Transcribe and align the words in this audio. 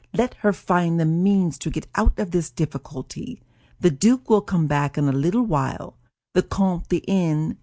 Let 0.15 0.33
her 0.37 0.51
find 0.51 0.99
the 0.99 1.05
means 1.05 1.59
to 1.59 1.69
get 1.69 1.85
out 1.93 2.17
of 2.17 2.31
this 2.31 2.49
difficulty. 2.49 3.39
The 3.81 3.91
duke 3.91 4.31
will 4.31 4.41
come 4.41 4.65
back 4.65 4.97
in 4.97 5.07
a 5.07 5.11
little 5.11 5.43
while. 5.43 5.95
The 6.33 6.41
Comte 6.41 6.87
de 6.89 7.07
N. 7.07 7.59